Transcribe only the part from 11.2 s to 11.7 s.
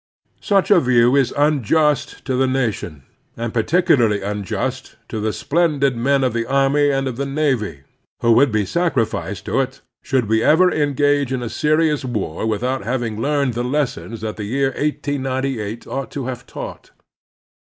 in a